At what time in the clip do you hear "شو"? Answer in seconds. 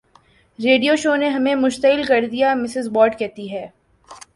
0.95-1.15